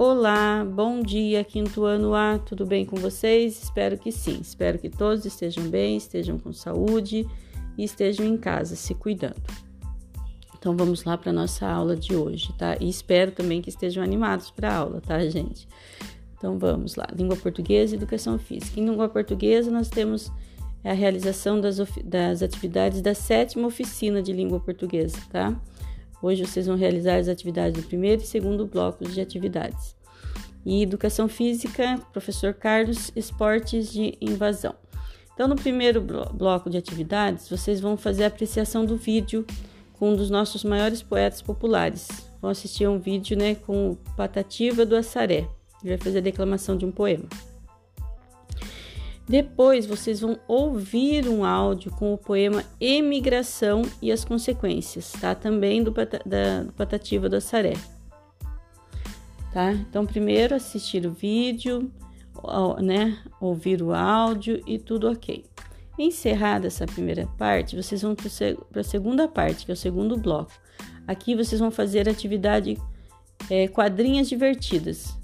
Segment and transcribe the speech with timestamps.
[0.00, 3.64] Olá, bom dia, quinto ano A, tudo bem com vocês?
[3.64, 4.38] Espero que sim.
[4.40, 7.26] Espero que todos estejam bem, estejam com saúde
[7.76, 9.42] e estejam em casa se cuidando.
[10.56, 12.76] Então vamos lá para nossa aula de hoje, tá?
[12.80, 15.66] E espero também que estejam animados para a aula, tá, gente?
[16.36, 17.08] Então vamos lá.
[17.12, 18.78] Língua portuguesa e educação física.
[18.78, 20.30] Em língua portuguesa nós temos
[20.84, 25.60] a realização das, das atividades da sétima oficina de língua portuguesa, tá?
[26.20, 29.97] Hoje vocês vão realizar as atividades do primeiro e segundo blocos de atividades.
[30.64, 34.74] E educação física, professor Carlos, esportes de invasão.
[35.32, 39.46] Então, no primeiro bloco de atividades, vocês vão fazer a apreciação do vídeo
[39.92, 42.08] com um dos nossos maiores poetas populares.
[42.40, 45.48] Vão assistir um vídeo né, com Patativa do Assaré.
[45.82, 47.24] Ele vai fazer a declamação de um poema.
[49.28, 55.34] Depois vocês vão ouvir um áudio com o poema Emigração e as Consequências, tá?
[55.34, 55.92] Também do,
[56.24, 57.74] da, do Patativa do Assaré.
[59.52, 59.72] Tá?
[59.72, 61.90] Então, primeiro assistir o vídeo,
[62.80, 63.18] né?
[63.40, 65.44] Ouvir o áudio e tudo ok.
[65.98, 70.52] Encerrada essa primeira parte, vocês vão para a segunda parte, que é o segundo bloco.
[71.06, 72.78] Aqui vocês vão fazer atividade
[73.50, 75.16] é, quadrinhas divertidas.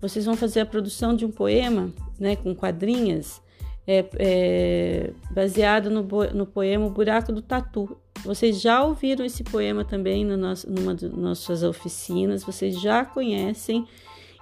[0.00, 3.42] Vocês vão fazer a produção de um poema, né, com quadrinhas
[3.86, 7.96] é, é, baseado no, no poema o Buraco do Tatu.
[8.24, 13.86] Vocês já ouviram esse poema também no nosso, numa das nossas oficinas, vocês já conhecem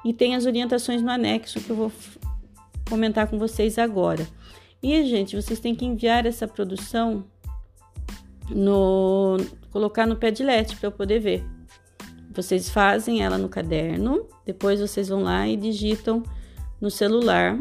[0.04, 1.92] e tem as orientações no anexo que eu vou
[2.88, 4.26] comentar com vocês agora.
[4.82, 7.24] E, gente, vocês têm que enviar essa produção
[8.50, 9.36] no
[9.70, 11.44] colocar no Padlet para eu poder ver.
[12.34, 16.22] Vocês fazem ela no caderno, depois vocês vão lá e digitam
[16.80, 17.58] no celular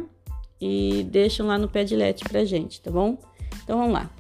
[0.62, 3.18] e deixam lá no Padlet pra gente, tá bom?
[3.64, 4.17] Então vamos lá.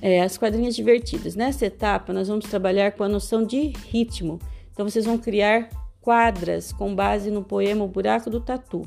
[0.00, 1.34] É, as quadrinhas divertidas.
[1.34, 4.38] Nessa etapa, nós vamos trabalhar com a noção de ritmo.
[4.72, 5.68] Então, vocês vão criar
[6.00, 8.82] quadras com base no poema O Buraco do Tatu.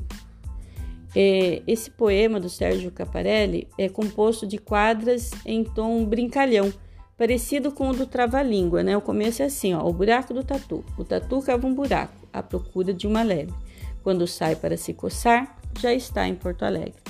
[1.14, 6.72] É, esse poema do Sérgio Caparelli é composto de quadras em tom brincalhão,
[7.18, 8.96] parecido com o do Trava-Língua, né?
[8.96, 10.82] O começo é assim, ó, o buraco do tatu.
[10.96, 13.54] O tatu cava um buraco, à procura de uma lebre.
[14.02, 17.01] Quando sai para se coçar, já está em Porto Alegre.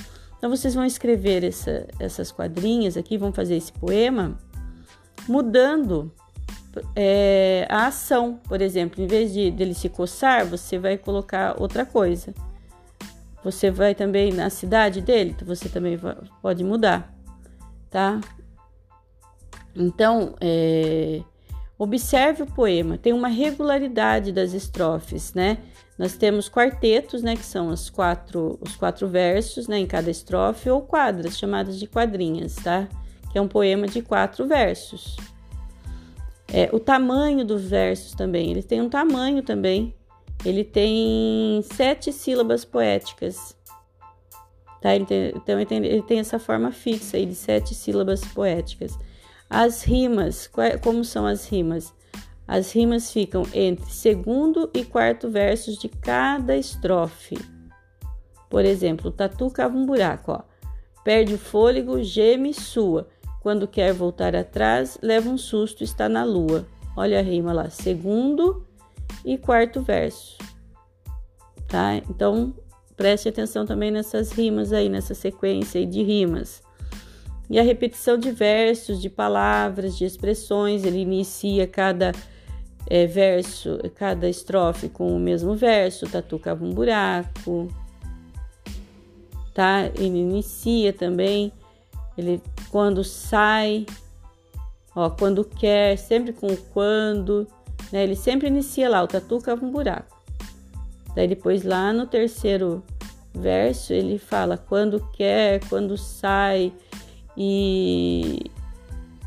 [0.42, 4.36] Então vocês vão escrever essa, essas quadrinhas aqui, vão fazer esse poema,
[5.28, 6.12] mudando
[6.96, 8.40] é, a ação.
[8.48, 12.34] Por exemplo, em vez de dele se coçar, você vai colocar outra coisa.
[13.44, 15.96] Você vai também na cidade dele, você também
[16.42, 17.14] pode mudar,
[17.88, 18.20] tá?
[19.76, 21.22] Então, é,
[21.82, 25.58] observe o poema, tem uma regularidade das estrofes, né?
[25.98, 30.70] Nós temos quartetos, né, que são os quatro, os quatro versos, né, em cada estrofe,
[30.70, 32.88] ou quadras, chamadas de quadrinhas, tá?
[33.30, 35.16] Que é um poema de quatro versos.
[36.52, 39.94] É, o tamanho dos versos também, ele tem um tamanho também.
[40.44, 43.56] Ele tem sete sílabas poéticas.
[44.80, 44.94] Tá?
[44.94, 48.98] Ele tem, então ele tem, ele tem essa forma fixa aí de sete sílabas poéticas.
[49.54, 50.50] As rimas,
[50.82, 51.92] como são as rimas?
[52.48, 57.36] As rimas ficam entre segundo e quarto versos de cada estrofe.
[58.48, 60.40] Por exemplo, o tatu cava um buraco, ó.
[61.04, 63.08] Perde o fôlego, geme sua.
[63.42, 66.66] Quando quer voltar atrás, leva um susto, está na lua.
[66.96, 68.66] Olha a rima lá, segundo
[69.22, 70.38] e quarto verso.
[71.68, 71.96] Tá?
[72.08, 72.54] Então,
[72.96, 76.62] preste atenção também nessas rimas aí, nessa sequência aí de rimas.
[77.50, 82.12] E a repetição de versos, de palavras, de expressões, ele inicia cada
[82.88, 87.68] é, verso, cada estrofe com o mesmo verso, tatu cava um buraco,
[89.54, 89.86] tá?
[89.96, 91.52] Ele inicia também,
[92.16, 93.86] ele quando sai,
[94.94, 97.46] ó, quando quer, sempre com o quando,
[97.90, 98.02] né?
[98.02, 100.20] Ele sempre inicia lá, o tatu cava um buraco.
[101.14, 102.82] Daí depois lá no terceiro
[103.34, 106.72] verso ele fala quando quer, quando sai
[107.36, 108.50] e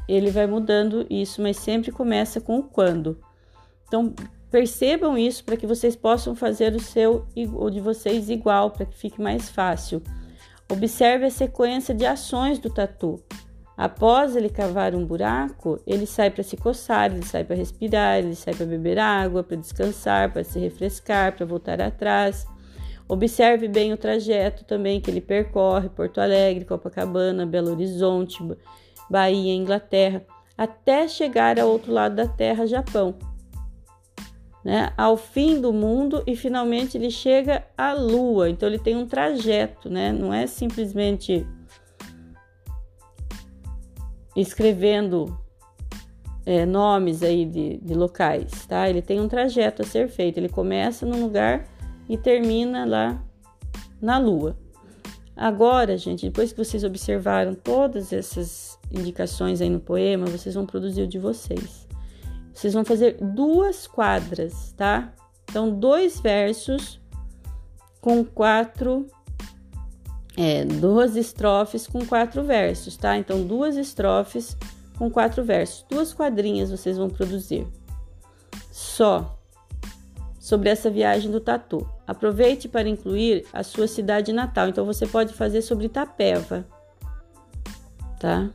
[0.08, 3.18] ele vai mudando isso, mas sempre começa com o quando.
[3.88, 4.14] Então,
[4.52, 8.98] percebam isso para que vocês possam fazer o seu o de vocês igual, para que
[8.98, 10.02] fique mais fácil.
[10.72, 13.20] Observe a sequência de ações do tatu.
[13.78, 18.34] Após ele cavar um buraco, ele sai para se coçar, ele sai para respirar, ele
[18.34, 22.48] sai para beber água, para descansar, para se refrescar, para voltar atrás.
[23.08, 28.38] Observe bem o trajeto também que ele percorre: Porto Alegre, Copacabana, Belo Horizonte,
[29.10, 30.24] Bahia, Inglaterra,
[30.58, 33.16] até chegar ao outro lado da Terra, Japão
[34.66, 38.50] né, ao fim do mundo e finalmente ele chega à Lua.
[38.50, 40.12] Então ele tem um trajeto, né?
[40.12, 41.46] Não é simplesmente
[44.36, 45.38] escrevendo
[46.44, 48.90] é, nomes aí de, de locais, tá?
[48.90, 50.40] Ele tem um trajeto a ser feito.
[50.40, 51.68] Ele começa num lugar
[52.08, 53.24] e termina lá
[54.02, 54.58] na lua.
[55.36, 61.02] Agora, gente, depois que vocês observaram todas essas indicações aí no poema, vocês vão produzir
[61.02, 61.86] o de vocês.
[62.54, 65.14] Vocês vão fazer duas quadras, tá?
[65.50, 67.02] Então, dois versos
[68.00, 69.08] com quatro,
[70.38, 73.18] é, duas estrofes com quatro versos, tá?
[73.18, 74.56] Então, duas estrofes
[74.98, 77.68] com quatro versos, duas quadrinhas vocês vão produzir.
[78.72, 79.35] Só
[80.46, 81.90] sobre essa viagem do Tatu.
[82.06, 84.70] Aproveite para incluir a sua cidade natal.
[84.70, 86.64] Então você pode fazer sobre Itapeva,
[88.20, 88.52] tá?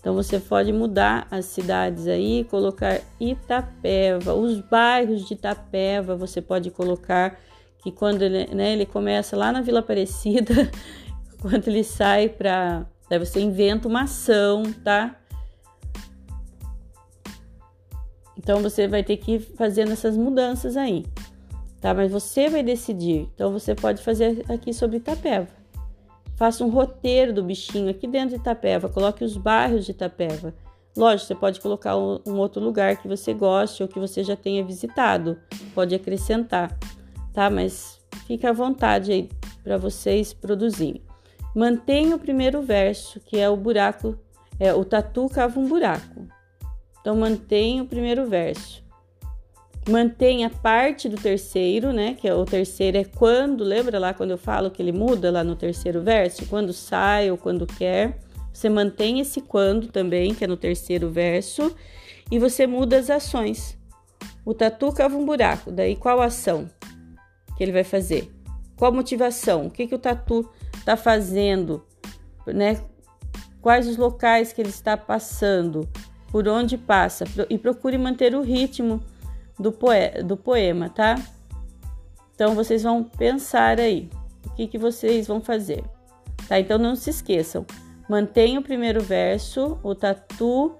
[0.00, 6.70] Então você pode mudar as cidades aí, colocar Itapeva, os bairros de Itapeva, você pode
[6.70, 7.38] colocar
[7.82, 10.54] que quando ele, né, ele começa lá na Vila Aparecida,
[11.42, 12.86] quando ele sai para,
[13.20, 15.14] você inventa uma ação, tá?
[18.38, 21.04] Então você vai ter que ir fazendo essas mudanças aí,
[21.80, 21.92] tá?
[21.92, 23.28] Mas você vai decidir.
[23.34, 25.48] Então você pode fazer aqui sobre Itapeva.
[26.36, 30.54] Faça um roteiro do bichinho aqui dentro de Itapeva, coloque os bairros de Itapeva.
[30.96, 34.64] Lógico, você pode colocar um, outro lugar que você goste ou que você já tenha
[34.64, 35.36] visitado,
[35.74, 36.76] pode acrescentar,
[37.32, 37.50] tá?
[37.50, 39.28] Mas fica à vontade aí
[39.64, 41.02] para vocês produzirem.
[41.54, 44.16] Mantenha o primeiro verso, que é o buraco,
[44.60, 46.26] é o tatu cava um buraco.
[47.00, 48.82] Então, mantenha o primeiro verso.
[49.88, 52.14] Mantenha parte do terceiro, né?
[52.14, 55.42] Que é o terceiro é quando, lembra lá quando eu falo que ele muda lá
[55.42, 56.46] no terceiro verso?
[56.46, 58.18] Quando sai ou quando quer.
[58.52, 61.74] Você mantém esse quando também, que é no terceiro verso,
[62.30, 63.78] e você muda as ações.
[64.44, 66.68] O tatu cava um buraco, daí qual ação
[67.56, 68.32] que ele vai fazer?
[68.76, 69.66] Qual motivação?
[69.66, 71.84] O que, que o tatu está fazendo?
[72.46, 72.80] Né?
[73.60, 75.88] Quais os locais que ele está passando?
[76.30, 79.02] Por onde passa e procure manter o ritmo
[79.58, 81.16] do, poe do poema, tá?
[82.34, 84.10] Então vocês vão pensar aí
[84.46, 85.84] o que, que vocês vão fazer,
[86.48, 86.60] tá?
[86.60, 87.66] Então não se esqueçam,
[88.08, 90.74] mantenha o primeiro verso, o tatu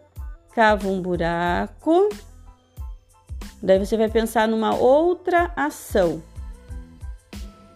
[0.55, 2.09] cava um buraco,
[3.62, 6.23] daí você vai pensar numa outra ação.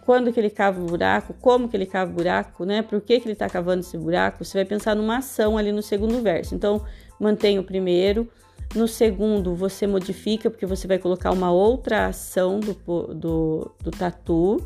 [0.05, 2.81] Quando que ele cava o buraco, como que ele cava o buraco, né?
[2.81, 4.43] Por que, que ele está cavando esse buraco?
[4.43, 6.53] Você vai pensar numa ação ali no segundo verso.
[6.53, 6.83] Então,
[7.17, 8.29] mantém o primeiro.
[8.75, 12.73] No segundo, você modifica, porque você vai colocar uma outra ação do,
[13.13, 14.57] do, do tatu.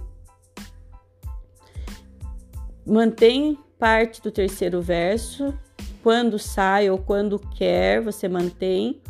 [2.84, 5.54] Mantém parte do terceiro verso.
[6.02, 9.02] Quando sai ou quando quer, você mantém.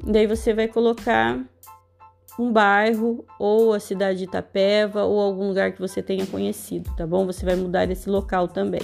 [0.00, 1.44] Daí você vai colocar
[2.38, 7.06] um bairro ou a cidade de Itapeva ou algum lugar que você tenha conhecido, tá
[7.06, 7.26] bom?
[7.26, 8.82] Você vai mudar esse local também.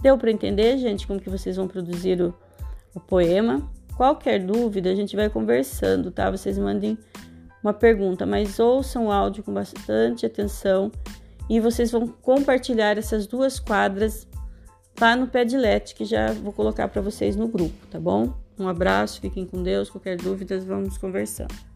[0.00, 2.34] Deu para entender, gente, como que vocês vão produzir o,
[2.94, 3.68] o poema.
[3.96, 6.30] Qualquer dúvida, a gente vai conversando, tá?
[6.30, 6.98] Vocês mandem
[7.62, 10.92] uma pergunta, mas ouçam o áudio com bastante atenção
[11.48, 14.28] e vocês vão compartilhar essas duas quadras
[15.00, 18.34] lá no Padlet, que já vou colocar para vocês no grupo, tá bom?
[18.58, 19.90] Um abraço, fiquem com Deus.
[19.90, 21.75] Qualquer dúvida, vamos conversando.